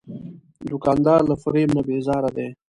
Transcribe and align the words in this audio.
دوکاندار 0.69 1.21
له 1.29 1.35
فریب 1.43 1.69
نه 1.77 1.81
بیزاره 1.87 2.29
دی. 2.37 2.47